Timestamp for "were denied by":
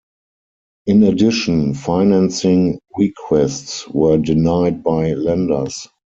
3.87-5.13